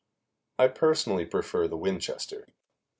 I 0.57 0.67
personally 0.67 1.27
prefer 1.27 1.67
the 1.67 1.77
Winchester. 1.77 2.47